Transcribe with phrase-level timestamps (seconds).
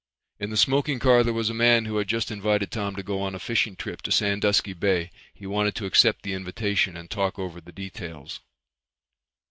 [0.39, 3.21] In the smoking car there was a man who had just invited Tom to go
[3.21, 5.11] on a fishing trip to Sandusky Bay.
[5.31, 8.39] He wanted to accept the invitation and talk over details.